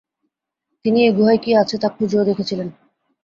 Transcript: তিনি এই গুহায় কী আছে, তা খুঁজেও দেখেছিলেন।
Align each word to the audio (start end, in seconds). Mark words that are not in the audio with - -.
তিনি 0.85 0.99
এই 1.03 1.11
গুহায় 1.11 1.37
কী 1.37 1.51
আছে, 1.55 1.75
তা 1.77 1.87
খুঁজেও 1.89 2.23
দেখেছিলেন। 2.23 2.67